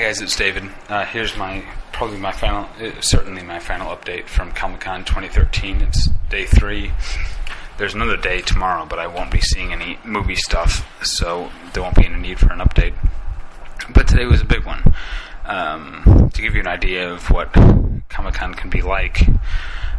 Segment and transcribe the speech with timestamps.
[0.00, 0.64] guys, it's David.
[0.88, 1.62] Uh, here's my
[1.92, 5.82] probably my final, uh, certainly my final update from Comic Con 2013.
[5.82, 6.92] It's day three.
[7.76, 11.96] There's another day tomorrow, but I won't be seeing any movie stuff, so there won't
[11.96, 12.94] be any need for an update.
[13.92, 14.94] But today was a big one.
[15.44, 17.52] Um, to give you an idea of what
[18.08, 19.28] Comic Con can be like,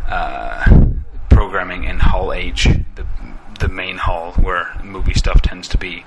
[0.07, 0.95] uh,
[1.29, 3.05] programming in Hall H, the
[3.59, 6.03] the main hall where movie stuff tends to be,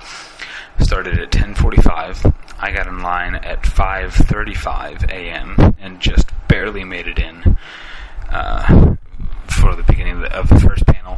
[0.79, 2.35] started at 10:45.
[2.59, 5.75] I got in line at 5:35 a.m.
[5.79, 7.57] and just barely made it in
[8.31, 8.97] uh,
[9.47, 11.17] for the beginning of the, of the, first panel.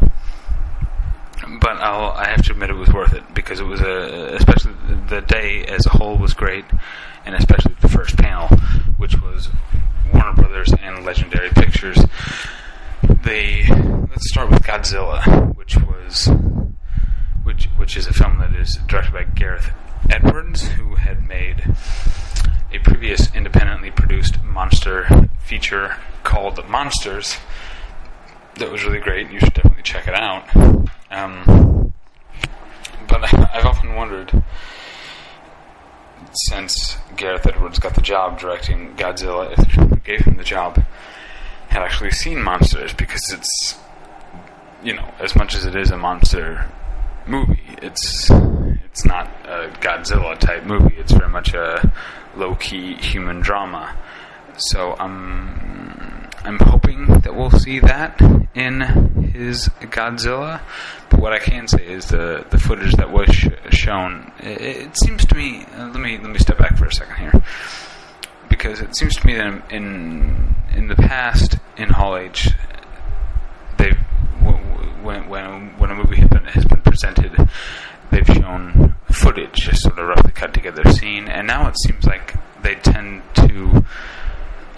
[1.61, 4.74] But I'll, I have to admit it was worth it because it was a especially
[5.09, 6.64] the day as a whole was great,
[7.25, 8.48] and especially the first panel,
[8.97, 9.48] which was
[10.12, 11.98] Warner Brothers and Legendary Pictures.
[13.02, 16.30] They let's start with Godzilla, which was
[17.45, 18.36] which which is a film
[18.66, 19.70] is directed by Gareth
[20.11, 21.62] Edwards, who had made
[22.73, 27.37] a previous independently produced monster feature called Monsters.
[28.56, 29.31] That was really great.
[29.31, 30.44] You should definitely check it out.
[31.12, 31.92] Um,
[33.09, 34.42] but I've often wondered,
[36.48, 40.84] since Gareth Edwards got the job directing Godzilla, if who gave him the job
[41.69, 43.78] had actually seen Monsters, because it's,
[44.83, 46.69] you know, as much as it is a monster
[47.27, 47.61] movie.
[47.83, 48.31] It's
[48.97, 50.97] it's not a Godzilla type movie.
[50.97, 51.92] It's very much a
[52.34, 53.94] low key human drama.
[54.56, 58.19] So I'm I'm hoping that we'll see that
[58.55, 58.80] in
[59.34, 60.62] his Godzilla.
[61.11, 64.33] But what I can say is the the footage that was sh- shown.
[64.38, 65.66] It, it, seems to me.
[65.75, 67.44] Uh, let me let me step back for a second here.
[68.48, 72.48] Because it seems to me that in in the past in Hall H,
[73.77, 73.98] they've
[75.03, 77.36] when when when a movie has been, has been presented,
[78.11, 82.35] they've shown footage, just sort of roughly cut together scene, and now it seems like
[82.62, 83.85] they tend to,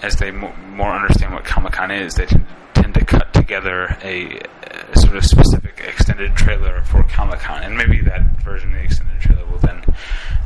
[0.03, 4.39] as they more, understand what Comic Con is, they tend, tend to cut together a,
[4.39, 8.85] a, sort of specific extended trailer for Comic Con, and maybe that version of the
[8.85, 9.83] extended trailer will then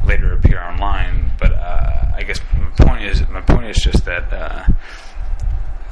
[0.06, 1.32] later appear online.
[1.38, 4.32] But uh, I guess my point is my point is just that.
[4.32, 4.64] Uh,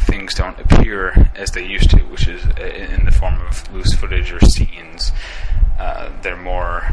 [0.05, 4.33] things don't appear as they used to, which is in the form of loose footage
[4.33, 5.13] or scenes.
[5.81, 6.87] Uh, they're more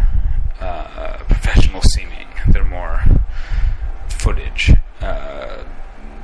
[0.62, 2.28] uh, professional seeming.
[2.48, 3.03] They're more
[4.08, 4.74] footage.
[5.02, 5.66] Uh,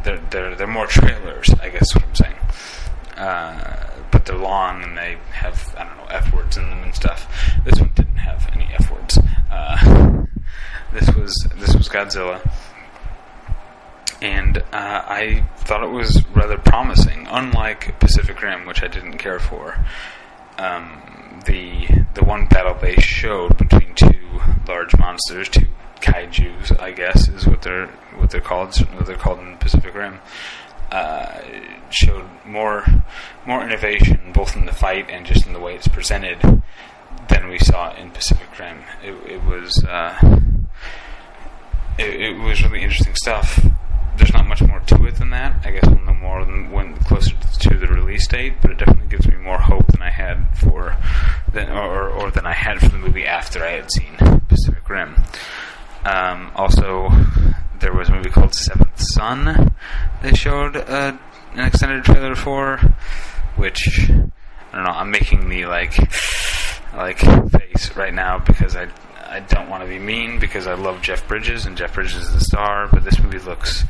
[0.05, 1.93] they're, they're they're more trailers, I guess.
[1.93, 2.35] What I'm saying.
[3.17, 6.95] Uh, but they're long and they have I don't know f words in them and
[6.95, 7.27] stuff.
[7.65, 9.19] This one didn't have any f words.
[9.51, 10.23] Uh,
[10.93, 12.41] this was this was Godzilla
[14.21, 17.27] and uh, I thought it was rather promising.
[17.29, 19.85] Unlike Pacific Rim, which I didn't care for,
[20.57, 21.01] um,
[21.45, 25.67] the the one battle they showed between two large monsters, two
[26.01, 28.75] kaiju's, I guess is what they're what they're called.
[28.77, 30.19] What they're called in Pacific Rim.
[30.91, 31.41] Uh,
[31.89, 32.85] showed more
[33.47, 36.39] more innovation both in the fight and just in the way it's presented
[37.29, 38.79] than we saw in Pacific Rim.
[39.03, 40.19] It, it was uh,
[41.97, 43.65] it, it was really interesting stuff
[44.17, 45.65] there's not much more to it than that.
[45.65, 49.27] I guess we'll know more when closer to the release date, but it definitely gives
[49.27, 50.97] me more hope than I had for
[51.51, 54.15] than or, or than I had for the movie after I had seen
[54.47, 55.15] Pacific Rim.
[56.05, 57.09] Um, also,
[57.79, 59.73] there was a movie called Seventh Son.
[60.21, 61.17] They showed uh,
[61.53, 62.77] an extended trailer for,
[63.55, 64.91] which I don't know.
[64.91, 65.97] I'm making the like
[66.93, 68.87] like face right now because I
[69.33, 72.33] I don't want to be mean because I love Jeff Bridges and Jeff Bridges is
[72.33, 73.83] the star, but this movie looks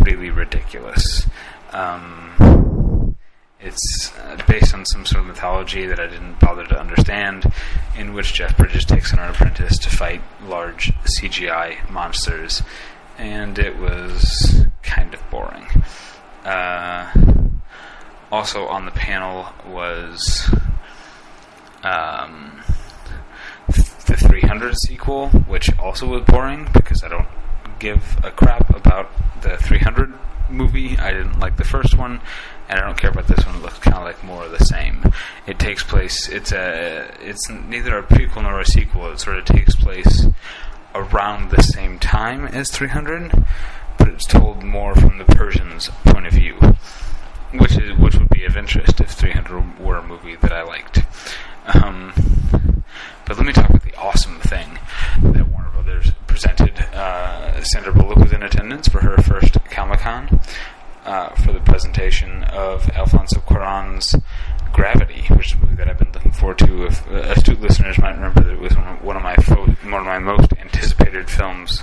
[0.00, 1.28] really ridiculous.
[1.70, 3.14] Um,
[3.60, 7.44] it's uh, based on some sort of mythology that I didn't bother to understand,
[7.96, 12.60] in which Jeff Bridges takes on an apprentice to fight large CGI monsters,
[13.16, 15.68] and it was kind of boring.
[16.44, 17.12] Uh,
[18.32, 20.50] also on the panel was.
[21.84, 22.64] Um,
[24.06, 27.28] the 300 sequel, which also was boring because I don't
[27.78, 29.10] give a crap about
[29.42, 30.12] the 300
[30.50, 30.96] movie.
[30.98, 32.20] I didn't like the first one,
[32.68, 33.56] and I don't care about this one.
[33.56, 35.02] It looks kind of like more of the same.
[35.46, 36.28] It takes place.
[36.28, 37.14] It's a.
[37.20, 39.10] It's neither a prequel nor a sequel.
[39.10, 40.26] It sort of takes place
[40.94, 43.44] around the same time as 300,
[43.98, 46.54] but it's told more from the Persians' point of view,
[47.52, 51.00] which is which would be of interest if 300 were a movie that I liked.
[51.66, 52.12] Um,
[53.26, 54.78] but let me talk about the awesome thing
[55.22, 56.78] that Warner Brothers presented.
[56.92, 60.40] Uh, Sandra Bullock was in attendance for her first Comic Con
[61.04, 64.14] uh, for the presentation of Alfonso Cuarón's
[64.72, 66.86] Gravity, which is a movie that I've been looking forward to.
[66.86, 70.04] If uh, astute listeners might remember that it was one of, my fo- one of
[70.04, 71.82] my most anticipated films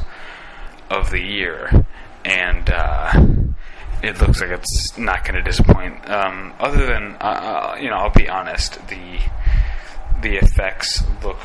[0.90, 1.86] of the year,
[2.26, 3.14] and uh,
[4.04, 6.10] it looks like it's not going to disappoint.
[6.10, 9.20] Um, other than, uh, uh, you know, I'll be honest, the
[10.22, 11.38] the effects look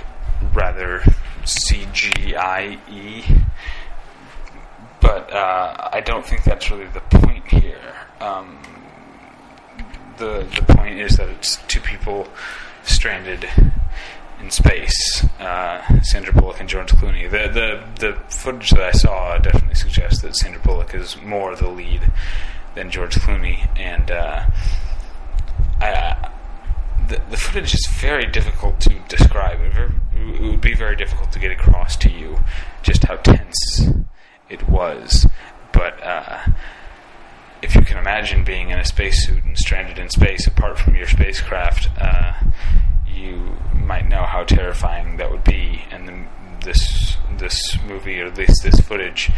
[0.53, 1.01] rather
[1.45, 2.79] CGI
[5.01, 7.95] but uh, I don't think that's really the point here.
[8.21, 8.59] Um,
[10.19, 12.27] the the point is that it's two people
[12.83, 13.49] stranded
[14.41, 15.25] in space.
[15.39, 17.31] Uh, Sandra Bullock and George Clooney.
[17.31, 21.69] The the the footage that I saw definitely suggests that Sandra Bullock is more the
[21.69, 22.11] lead
[22.75, 24.47] than George Clooney, and uh,
[25.81, 26.31] I,
[27.09, 29.61] the the footage is very difficult to describe.
[29.61, 32.39] It, very, it would be very difficult to get across to you
[32.83, 33.91] just how tense
[34.49, 35.27] it was,
[35.73, 36.03] but.
[36.03, 36.47] Uh,
[37.63, 41.07] if you can imagine being in a spacesuit and stranded in space apart from your
[41.07, 42.35] spacecraft, uh,
[43.09, 45.83] you might know how terrifying that would be.
[45.91, 46.27] And the,
[46.65, 49.31] this this movie, or at least this footage,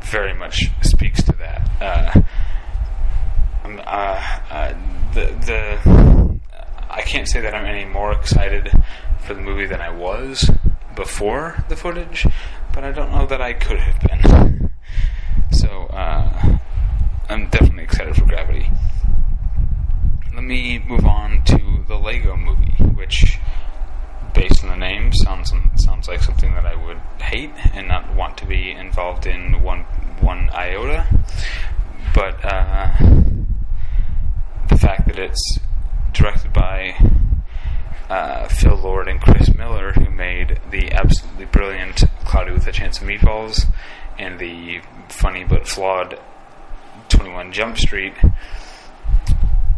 [0.00, 1.70] very much speaks to that.
[1.80, 2.20] Uh,
[3.80, 4.74] uh, uh,
[5.14, 6.40] the the
[6.88, 8.70] I can't say that I'm any more excited
[9.20, 10.50] for the movie than I was
[10.94, 12.26] before the footage,
[12.72, 14.70] but I don't know that I could have been.
[15.50, 16.58] So uh,
[17.28, 18.70] I'm definitely excited for Gravity.
[20.34, 23.38] Let me move on to the Lego Movie, which,
[24.34, 28.36] based on the name, sounds sounds like something that I would hate and not want
[28.38, 29.80] to be involved in one
[30.20, 31.06] one iota.
[32.14, 32.92] But uh,
[35.16, 35.58] the it's
[36.12, 36.94] directed by
[38.08, 43.00] uh, Phil Lord and Chris Miller, who made the absolutely brilliant Cloudy with a Chance
[43.00, 43.66] of Meatballs
[44.18, 46.18] and the funny but flawed
[47.08, 48.14] 21 Jump Street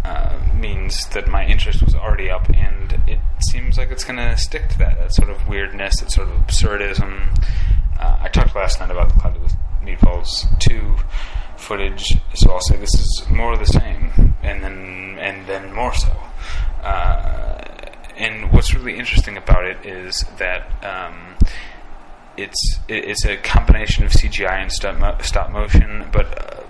[0.05, 4.37] uh, means that my interest was already up, and it seems like it's going to
[4.37, 7.29] stick to that, that sort of weirdness, that sort of absurdism.
[7.99, 10.97] Uh, I talked last night about the Cloudy with Meatballs 2
[11.59, 15.95] footage, so I'll say this is more of the same, and then and then more
[15.95, 16.13] so.
[16.83, 17.61] Uh,
[18.17, 21.37] and what's really interesting about it is that um,
[22.37, 26.63] it's it's a combination of CGI and stop, mo- stop motion, but uh,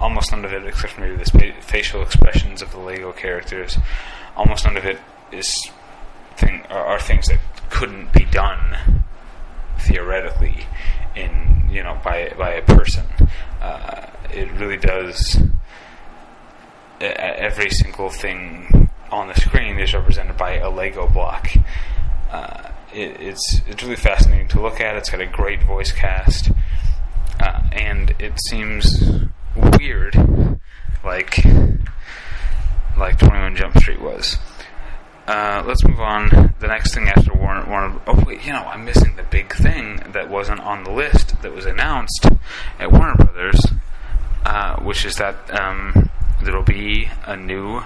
[0.00, 3.78] almost none of it, except for maybe the facial expressions of the Lego characters,
[4.36, 4.98] almost none of it
[5.30, 5.70] is
[6.36, 7.38] thing are, are things that
[7.68, 9.04] couldn't be done
[9.78, 10.66] theoretically
[11.14, 13.04] in you know by by a person.
[13.60, 15.38] Uh, it really does.
[17.00, 21.50] Every single thing on the screen is represented by a Lego block.
[22.30, 24.96] Uh, it, it's it's really fascinating to look at.
[24.96, 26.50] It's got a great voice cast,
[27.40, 29.02] uh, and it seems
[29.78, 30.14] weird,
[31.04, 31.44] like
[32.96, 34.38] like Twenty One Jump Street was.
[35.26, 36.54] Uh, let's move on.
[36.58, 38.00] The next thing after Warner, Warner.
[38.06, 41.54] Oh wait, you know I'm missing the big thing that wasn't on the list that
[41.54, 42.26] was announced
[42.78, 43.64] at Warner Brothers,
[44.50, 46.10] uh, which is that um,
[46.42, 47.80] there will be a new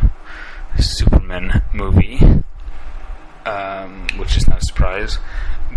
[0.78, 2.18] Superman movie,
[3.44, 5.18] um, which is not a surprise.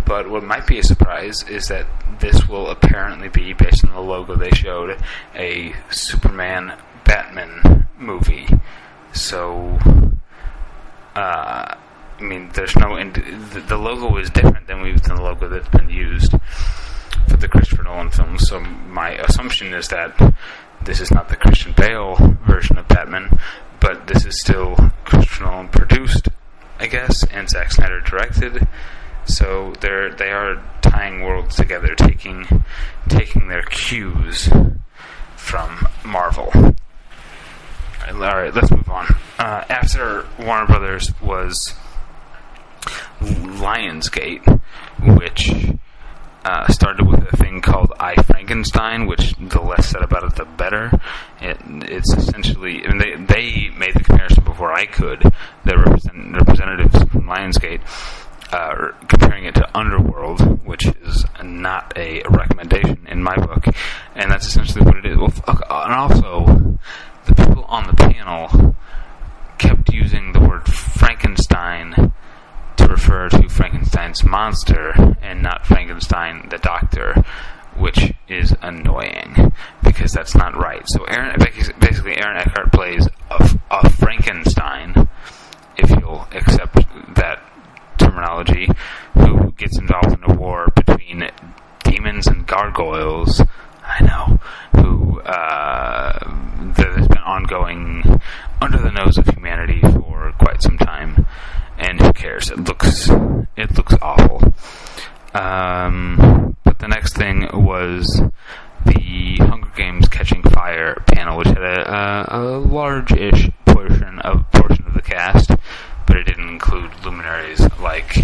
[0.06, 1.86] But what might be a surprise is that
[2.20, 4.98] this will apparently be, based on the logo they showed,
[5.34, 6.72] a Superman
[7.04, 8.46] Batman movie.
[9.12, 9.78] So,
[11.14, 12.96] uh, I mean, there's no.
[12.96, 13.16] Ind-
[13.68, 16.34] the logo is different than we've than the logo that's been used
[17.28, 18.48] for the Christopher Nolan films.
[18.48, 20.16] So my assumption is that
[20.88, 22.16] this is not the Christian Bale
[22.46, 23.38] version of Batman,
[23.78, 26.28] but this is still Christian Nolan produced,
[26.80, 28.66] I guess, and Zack Snyder directed.
[29.26, 32.64] So they're they are tying worlds together, taking
[33.06, 34.48] taking their cues
[35.36, 36.50] from Marvel.
[36.54, 36.72] All
[38.14, 39.14] right, let's move on.
[39.38, 41.74] Uh, after Warner Brothers was
[43.20, 44.58] Lionsgate,
[45.18, 45.52] which
[46.48, 50.46] uh, started with a thing called I Frankenstein, which the less said about it, the
[50.46, 50.98] better.
[51.42, 55.20] It, it's essentially, mean, they, they made the comparison before I could.
[55.64, 57.82] The represent, representatives from Lionsgate
[58.50, 63.66] uh, comparing it to Underworld, which is not a recommendation in my book,
[64.14, 65.18] and that's essentially what it is.
[65.18, 66.78] Well, and also,
[67.26, 68.74] the people on the panel
[69.58, 72.12] kept using the word Frankenstein
[72.88, 77.22] refer to Frankenstein's monster and not Frankenstein the doctor,
[77.76, 79.52] which is annoying
[79.84, 80.82] because that's not right.
[80.86, 85.08] So Aaron, basically, Aaron Eckhart plays a, a Frankenstein,
[85.76, 86.74] if you'll accept
[87.14, 87.42] that
[87.98, 88.68] terminology,
[89.14, 91.28] who gets involved in a war between
[91.84, 93.42] demons and gargoyles.
[93.84, 94.40] I know
[94.80, 96.18] who uh,
[96.76, 98.02] has been ongoing
[98.60, 101.26] under the nose of humanity for quite some time,
[101.78, 102.50] and who cares?
[102.50, 103.08] It looks
[103.56, 104.52] it looks awful.
[105.34, 108.22] Um, but the next thing was
[108.86, 111.94] the Hunger Games Catching Fire panel, which had a,
[112.36, 115.50] a, a large-ish portion of portion of the cast,
[116.06, 118.14] but it didn't include luminaries like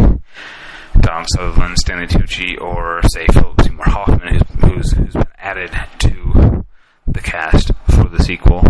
[1.00, 6.64] Donald Sutherland, Stanley Tucci, or say Philip Seymour Hoffman, who's, who's been added to
[7.06, 8.64] the cast for the sequel.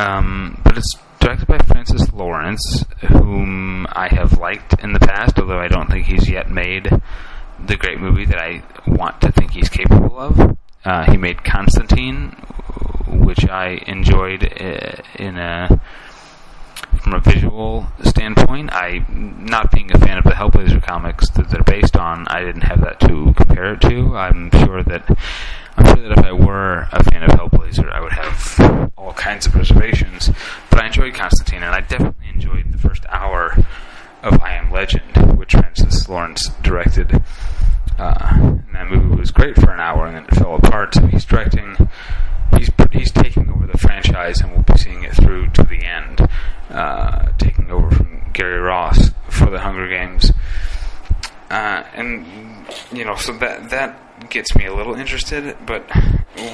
[0.00, 5.58] Um, but it's directed by Francis Lawrence, whom I have liked in the past, although
[5.58, 6.88] I don't think he's yet made
[7.66, 10.56] the great movie that I want to think he's capable of.
[10.86, 12.30] Uh, he made Constantine,
[13.06, 15.80] which I enjoyed uh, in a
[17.02, 18.72] from a visual standpoint.
[18.72, 22.62] I, not being a fan of the Hellblazer comics that they're based on, I didn't
[22.62, 24.16] have that to compare it to.
[24.16, 25.18] I'm sure that
[25.76, 29.44] I'm sure that if I were a fan of Hellblazer, I would have all kinds
[29.44, 30.30] of reservations.
[30.70, 33.56] But I enjoyed Constantine, and I definitely enjoyed the first hour
[34.22, 37.20] of I Am Legend, which Francis Lawrence directed.
[37.98, 40.94] Uh, and that movie was great for an hour, and then it fell apart.
[40.94, 41.88] So he's directing.
[42.56, 46.28] He's he's taking over the franchise, and we'll be seeing it through to the end.
[46.70, 50.30] Uh, taking over from Gary Ross for the Hunger Games,
[51.50, 52.26] uh, and
[52.92, 55.56] you know, so that that gets me a little interested.
[55.66, 55.90] But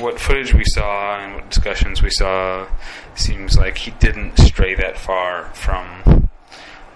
[0.00, 2.66] what footage we saw and what discussions we saw
[3.14, 6.30] seems like he didn't stray that far from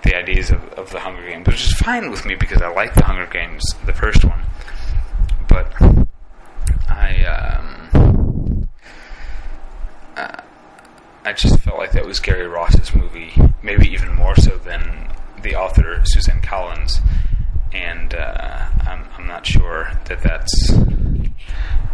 [0.02, 2.94] the ideas of, of the Hunger Games, which is fine with me because I like
[2.94, 4.44] the Hunger Games, the first one.
[5.46, 5.72] But
[6.88, 8.68] I, um,
[10.16, 10.40] uh,
[11.24, 15.54] I just felt like that was Gary Ross's movie, maybe even more so than the
[15.54, 17.00] author Suzanne Collins,
[17.72, 20.72] and uh, I'm, I'm not sure that that's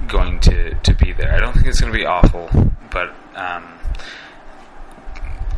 [0.09, 1.35] going to, to be there.
[1.35, 2.49] I don't think it's going to be awful,
[2.90, 3.66] but um,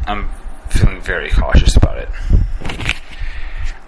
[0.06, 0.28] I'm
[0.68, 2.08] feeling very cautious about it.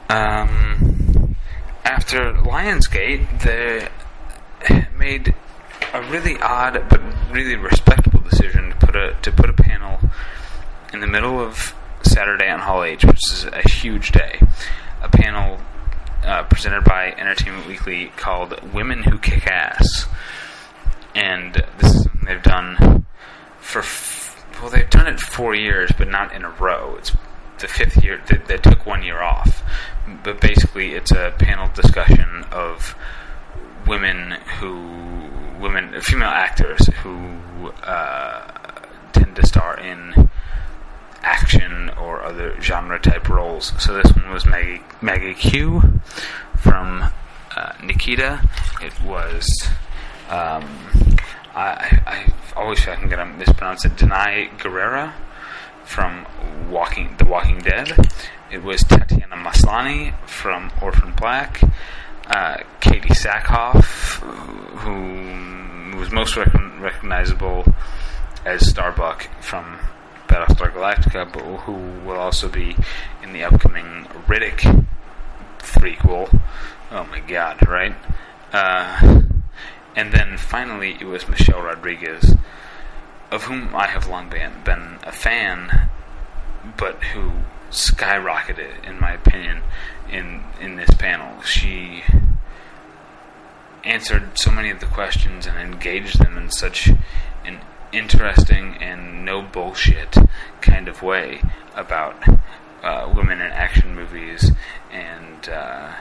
[0.08, 1.36] Um,
[1.84, 3.88] after Lionsgate, they
[4.96, 5.34] made
[5.92, 9.98] a really odd but really respectable decision to put a to put a panel
[10.92, 14.40] in the middle of Saturday on Hall H, which is a huge day.
[15.02, 15.58] A panel
[16.24, 20.06] uh, presented by Entertainment Weekly called "Women Who Kick Ass,"
[21.14, 23.06] and this is something they've done
[23.58, 26.96] for f- well, they've done it four years, but not in a row.
[26.98, 27.12] It's
[27.58, 29.62] the fifth year they, they took one year off,
[30.22, 32.94] but basically, it's a panel discussion of
[33.86, 35.28] women who
[35.60, 38.46] women female actors who uh,
[39.12, 40.29] tend to star in
[41.22, 43.72] action or other genre type roles.
[43.82, 46.00] So this one was Maggie Maggie Q
[46.56, 47.10] from
[47.56, 48.48] uh, Nikita.
[48.82, 49.48] It was
[50.28, 50.64] um,
[51.54, 53.96] I, I always feel like I'm gonna mispronounce it.
[53.96, 55.12] Danai Gurira
[55.84, 56.26] from
[56.70, 57.96] Walking The Walking Dead.
[58.50, 61.60] It was Tatiana Maslany from Orphan Black.
[62.26, 64.20] Uh, Katee Sackhoff,
[64.78, 67.64] who was most rec- recognizable
[68.44, 69.78] as Starbuck from
[70.30, 71.72] Battlestar Galactica, but who
[72.06, 72.76] will also be
[73.20, 74.86] in the upcoming Riddick
[75.58, 76.40] threequel.
[76.92, 77.96] Oh my god, right?
[78.52, 79.22] Uh,
[79.96, 82.36] and then finally, it was Michelle Rodriguez,
[83.32, 85.88] of whom I have long been, been a fan,
[86.76, 87.32] but who
[87.70, 89.62] skyrocketed, in my opinion,
[90.08, 91.42] in in this panel.
[91.42, 92.04] She
[93.84, 96.88] answered so many of the questions and engaged them in such
[97.44, 97.60] an
[97.92, 100.16] interesting and no bullshit
[100.60, 101.42] kind of way
[101.74, 102.16] about
[102.82, 104.52] uh, women in action movies
[104.90, 105.92] and uh,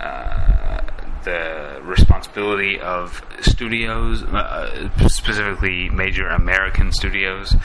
[0.00, 0.80] uh,
[1.24, 7.56] the responsibility of studios, uh, specifically major American studios,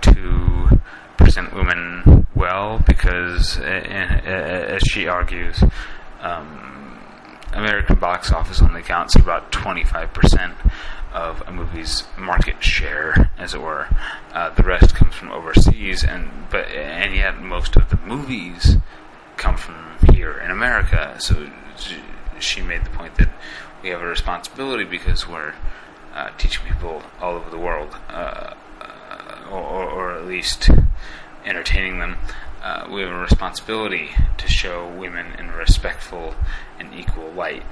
[0.00, 0.80] to
[1.16, 5.62] present women well because, as she argues,
[6.20, 6.70] um,
[7.52, 10.54] American box office only counts about 25%
[11.12, 13.88] of a movie's market share, as it were.
[14.32, 18.76] Uh, the rest comes from overseas, and but and yet most of the movies
[19.36, 21.16] come from here in America.
[21.18, 21.50] So
[22.38, 23.30] she made the point that
[23.82, 25.54] we have a responsibility because we're
[26.14, 30.70] uh, teaching people all over the world, uh, uh or, or, at least
[31.44, 32.16] entertaining them.
[32.62, 36.34] Uh, we have a responsibility to show women in a respectful
[36.78, 37.62] and equal light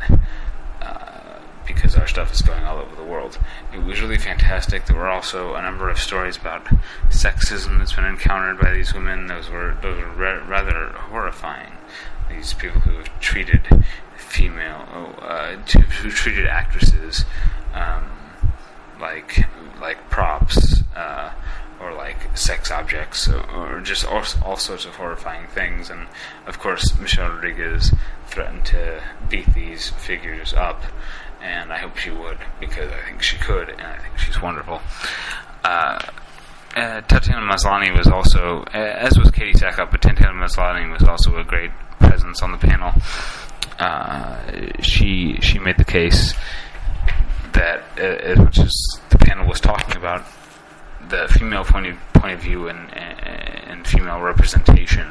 [0.81, 1.18] uh,
[1.69, 3.39] because our stuff is going all over the world.
[3.73, 4.87] It was really fantastic.
[4.87, 6.65] There were also a number of stories about
[7.11, 9.29] sexism that's been encountered by these women.
[9.29, 11.73] Those were those were re- rather horrifying.
[12.29, 13.69] These people who have treated
[14.17, 17.25] female, uh, who treated actresses
[17.75, 18.05] um,
[19.01, 19.47] like
[19.81, 21.33] like props uh,
[21.81, 25.91] or like sex objects or, or just all, all, sorts of horrifying things.
[25.91, 26.09] And
[26.47, 27.95] of course, Michelle Rodriguez
[28.27, 30.83] threatened to beat these figures up.
[31.43, 34.81] And I hope she would because I think she could, and I think she's wonderful.
[35.65, 35.99] Uh,
[36.77, 41.37] uh, Tatiana Maslany was also, uh, as was Katee Sackhoff, but Tatiana Maslany was also
[41.37, 42.93] a great presence on the panel.
[43.79, 44.37] Uh,
[44.81, 46.35] she she made the case
[47.53, 48.73] that uh, as much as
[49.11, 50.25] the panel was talking about
[51.09, 55.07] the female point of, point of view and, and, female representation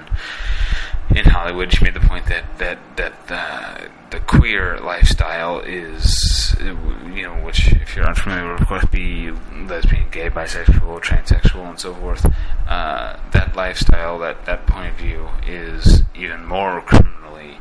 [1.16, 7.24] in Hollywood, she made the point that that that the the queer lifestyle is, you
[7.24, 9.32] know, which if you're unfamiliar, would of course be
[9.68, 12.26] lesbian, gay, bisexual, transsexual, and so forth.
[12.68, 17.58] Uh, that lifestyle, that that point of view, is even more criminally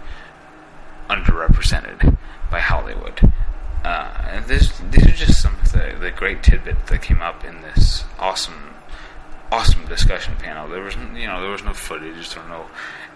[1.09, 2.16] underrepresented
[2.50, 3.33] by Hollywood.
[3.85, 8.04] Uh, these are just some of the, the great tidbits that came up in this
[8.18, 8.75] awesome,
[9.52, 10.68] awesome discussion panel.
[10.68, 12.66] There was, you know, there was no footage, there were no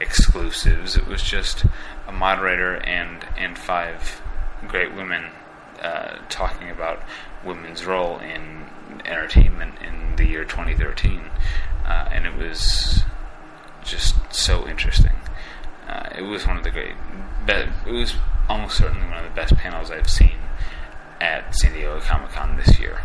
[0.00, 0.96] exclusives.
[0.96, 1.64] It was just
[2.06, 4.22] a moderator and and five
[4.68, 5.26] great women
[5.82, 7.02] uh, talking about
[7.44, 8.68] women's role in
[9.04, 11.22] entertainment in the year 2013,
[11.86, 13.02] uh, and it was
[13.82, 15.12] just so interesting.
[15.88, 16.94] Uh, it was one of the great.
[17.48, 18.14] It was
[18.50, 20.36] almost certainly one of the best panels I've seen
[21.20, 23.00] at San Diego Comic Con this year.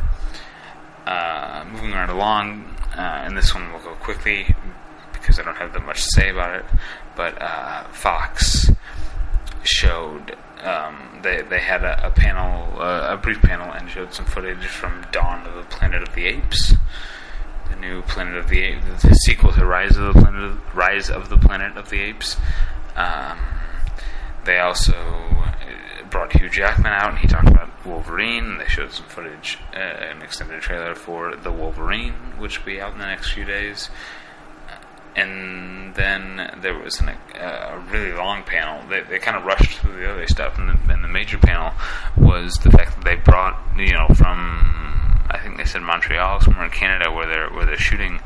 [1.06, 4.56] Uh, moving right along, uh, and this one will go quickly
[5.14, 6.66] because I don't have that much to say about it.
[7.16, 8.72] But uh, Fox
[9.62, 14.66] showed um, they they had a, a panel, a brief panel, and showed some footage
[14.66, 16.74] from Dawn of the Planet of the Apes,
[17.70, 21.12] the new Planet of the Apes, the sequel to Rise of the Planet, of, Rise
[21.12, 22.36] of the Planet of the Apes.
[22.96, 23.38] Um,
[24.46, 24.94] they also
[26.16, 28.58] brought Hugh Jackman out, and he talked about Wolverine.
[28.58, 32.94] They showed some footage, uh, an extended trailer for the Wolverine, which will be out
[32.94, 33.90] in the next few days
[35.18, 38.86] and then there was an, uh, a really long panel.
[38.90, 41.74] They, they kind of rushed through the other stuff, and the, and the major panel
[42.18, 46.66] was the fact that they brought, you know, from I think they said Montreal, somewhere
[46.66, 48.20] in Canada, where they're where they're shooting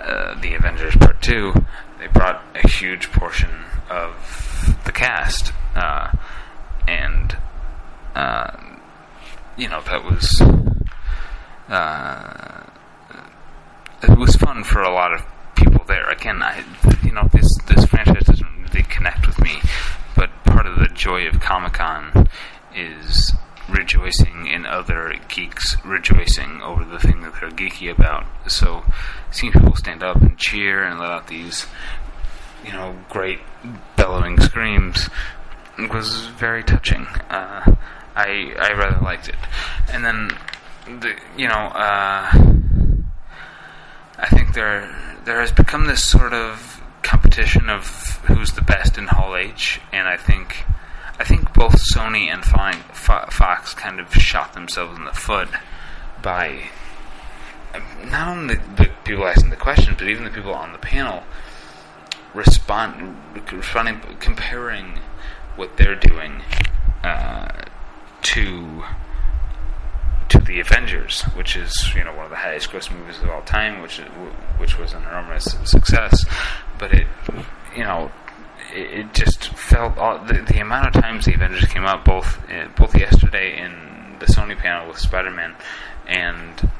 [0.00, 1.54] uh, the Avengers Part Two.
[1.98, 3.50] They brought a huge portion
[3.90, 6.12] of the cast, uh,
[6.88, 7.36] and
[8.14, 8.56] uh,
[9.56, 10.40] you know that was
[11.68, 12.66] uh,
[14.02, 15.22] it was fun for a lot of
[15.54, 16.08] people there.
[16.08, 16.64] Again, I
[17.02, 19.60] you know this this franchise doesn't really connect with me,
[20.16, 22.28] but part of the joy of Comic Con
[22.74, 23.34] is
[23.68, 28.24] rejoicing in other geeks rejoicing over the thing that they're geeky about.
[28.46, 28.82] So
[29.30, 31.66] seeing people stand up and cheer and let out these
[32.64, 33.40] you know great
[33.96, 35.10] bellowing screams
[35.78, 37.06] was very touching.
[37.30, 37.74] Uh,
[38.16, 39.36] I I rather liked it,
[39.92, 40.36] and then
[41.00, 41.54] the you know.
[41.54, 42.30] Uh,
[44.20, 44.90] I think there
[45.24, 47.86] there has become this sort of competition of
[48.26, 50.64] who's the best in Hall H, and I think
[51.18, 55.48] I think both Sony and Fox kind of shot themselves in the foot
[56.20, 56.70] by
[58.04, 61.22] not only the people asking the questions, but even the people on the panel
[62.34, 63.16] respond,
[63.52, 64.98] responding, comparing
[65.58, 66.42] what they're doing
[67.02, 67.48] uh,
[68.22, 68.84] to
[70.28, 73.42] to the Avengers, which is you know one of the highest grossing movies of all
[73.42, 73.98] time, which
[74.58, 76.24] which was an enormous success.
[76.78, 77.06] But it,
[77.76, 78.10] you know,
[78.72, 82.38] it, it just felt all, the, the amount of times the Avengers came up, both
[82.50, 85.54] uh, both yesterday in the Sony panel with Spider-Man,
[86.06, 86.70] and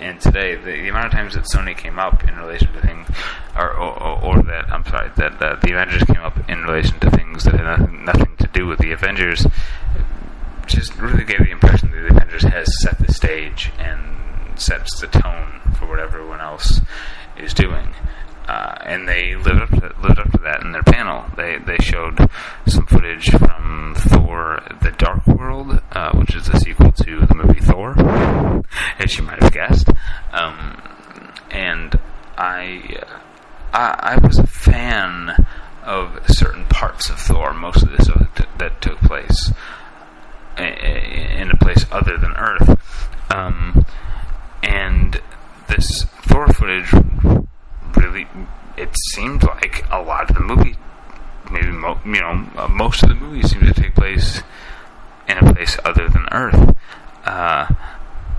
[0.00, 3.08] and today the, the, amount of times that Sony came up in relation to things,
[3.56, 7.44] or or, or that I'm sorry that, the Avengers came up in relation to things
[7.44, 9.46] that had nothing, nothing to do with the Avengers
[10.66, 15.06] just really gave the impression that the Avengers has set the stage and sets the
[15.06, 16.80] tone for what everyone else
[17.36, 17.88] is doing.
[18.46, 21.24] Uh, and they lived up, to, lived up to that in their panel.
[21.36, 22.28] They they showed
[22.66, 27.60] some footage from Thor: The Dark World, uh, which is the sequel to the movie
[27.60, 27.94] Thor,
[28.98, 29.88] as you might have guessed.
[30.32, 30.82] Um,
[31.50, 31.98] and
[32.36, 33.02] I,
[33.72, 35.46] I, I was a fan
[35.84, 37.52] of certain parts of Thor.
[37.52, 38.08] Most of this
[38.58, 39.52] that took place
[40.58, 42.78] in a place other than Earth.
[43.30, 43.86] Um,
[44.62, 45.20] and
[45.68, 46.92] this Thor footage
[47.96, 48.26] really,
[48.76, 50.76] it seemed like a lot of the movie,
[51.50, 54.42] maybe mo- you know, uh, most of the movie seemed to take place
[55.28, 56.76] in a place other than Earth,
[57.24, 57.66] uh,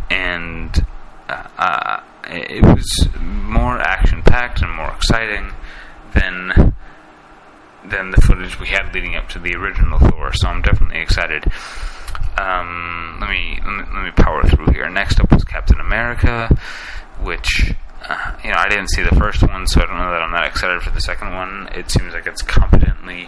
[0.10, 0.86] and
[1.30, 5.52] uh, uh it was more action packed and more exciting
[6.14, 6.74] than
[7.84, 10.32] than the footage we had leading up to the original Thor.
[10.34, 11.44] So I'm definitely excited.
[12.38, 14.90] Um, let me, let me let me power through here.
[14.90, 16.56] Next up was Captain America,
[17.22, 17.74] which
[18.08, 20.32] uh, you know I didn't see the first one, so I don't know that I'm
[20.32, 21.70] that excited for the second one.
[21.74, 23.28] It seems like it's competently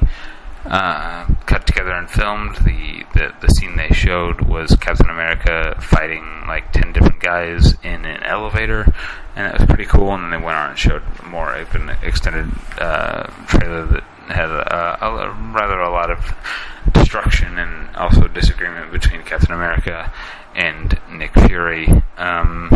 [0.65, 2.55] uh, cut together and filmed.
[2.57, 8.05] The, the the scene they showed was Captain America fighting like ten different guys in
[8.05, 8.93] an elevator,
[9.35, 10.13] and it was pretty cool.
[10.13, 14.49] And then they went on and showed more of an extended uh, trailer that had
[14.49, 16.33] a, a, rather a lot of
[16.93, 20.11] destruction and also disagreement between Captain America
[20.55, 21.87] and Nick Fury.
[22.17, 22.69] Um,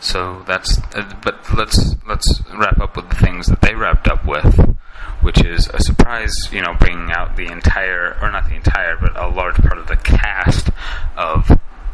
[0.00, 4.24] so that's, uh, but let's let's wrap up with the things that they wrapped up
[4.24, 4.76] with,
[5.22, 6.34] which is a surprise.
[6.52, 9.88] You know, bringing out the entire, or not the entire, but a large part of
[9.88, 10.70] the cast
[11.16, 11.50] of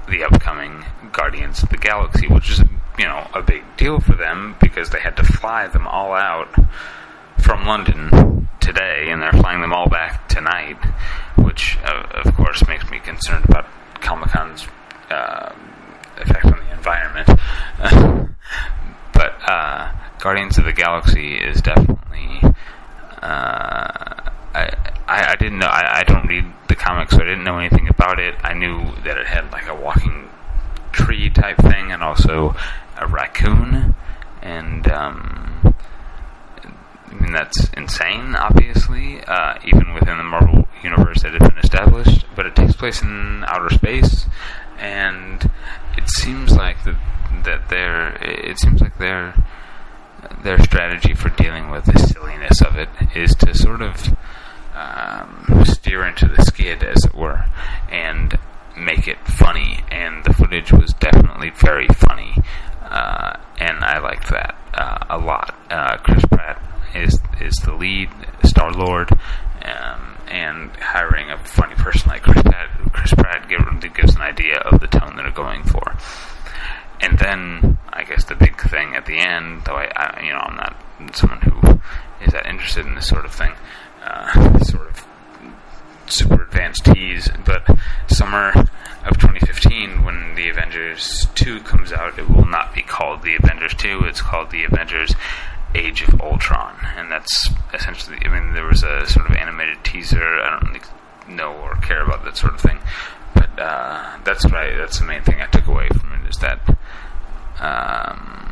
[0.09, 2.63] the upcoming Guardians of the Galaxy, which is
[2.99, 6.55] you know a big deal for them because they had to fly them all out
[7.39, 10.77] from London today, and they're flying them all back tonight,
[11.37, 13.67] which uh, of course makes me concerned about
[14.01, 14.67] Comic Con's
[15.11, 15.55] uh,
[16.19, 17.29] effect on the environment.
[19.15, 22.41] but uh, Guardians of the Galaxy is definitely.
[23.23, 24.71] Uh, I,
[25.07, 25.67] I, I didn't know.
[25.67, 28.35] I, I don't read the comics, so I didn't know anything about it.
[28.43, 30.29] I knew that it had like a walking
[30.93, 32.55] tree type thing, and also
[32.99, 33.95] a raccoon,
[34.43, 35.75] and um,
[37.07, 38.37] I mean that's insane.
[38.37, 43.03] Obviously, uh, even within the Marvel universe that has been established, but it takes place
[43.03, 44.27] in outer space,
[44.79, 45.51] and
[45.97, 46.97] it seems like that
[47.45, 49.35] that their it seems like their
[50.43, 54.17] their strategy for dealing with the silliness of it is to sort of
[54.75, 57.45] um, steer into the skid, as it were,
[57.91, 58.39] and
[58.77, 59.81] make it funny.
[59.91, 62.37] And the footage was definitely very funny,
[62.83, 65.55] uh, and I liked that uh, a lot.
[65.71, 66.61] Uh, Chris Pratt
[66.95, 68.09] is is the lead,
[68.45, 69.11] Star Lord,
[69.63, 74.81] um, and hiring a funny person like Chris Pratt, Chris Pratt gives an idea of
[74.81, 75.97] the tone that they're going for.
[77.01, 80.39] And then I guess the big thing at the end, though I, I you know
[80.39, 80.77] I'm not
[81.15, 81.81] someone who
[82.25, 83.53] is that interested in this sort of thing,
[84.03, 85.07] uh, sort of
[86.07, 87.67] super advanced tease, but
[88.09, 88.53] summer
[89.05, 93.75] of 2015, when the Avengers 2 comes out, it will not be called the Avengers
[93.75, 94.05] 2.
[94.05, 95.15] It's called the Avengers
[95.75, 98.19] Age of Ultron, and that's essentially.
[98.25, 100.23] I mean, there was a sort of animated teaser.
[100.23, 100.85] I don't really
[101.29, 102.79] know or care about that sort of thing,
[103.35, 106.39] but uh, that's what I, That's the main thing I took away from it is
[106.39, 106.61] that.
[107.61, 108.45] Um,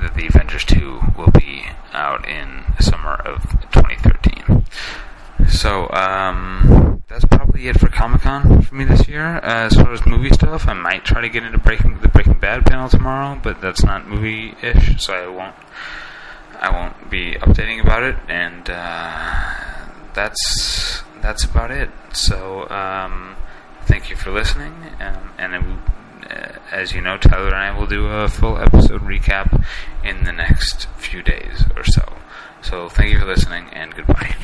[0.00, 4.64] that the Avengers 2 will be out in summer of 2013.
[5.48, 9.36] So, um, that's probably it for Comic Con for me this year.
[9.36, 12.38] Uh, as far as movie stuff, I might try to get into Breaking the Breaking
[12.38, 15.54] Bad panel tomorrow, but that's not movie-ish, so I won't.
[16.58, 19.44] I won't be updating about it, and uh,
[20.14, 21.90] that's that's about it.
[22.14, 23.36] So, um,
[23.84, 27.86] thank you for listening, um, and it, uh, as you know, Tyler and I will
[27.86, 29.64] do a full episode recap
[30.02, 32.14] in the next few days or so.
[32.62, 34.36] So, thank you for listening, and goodbye.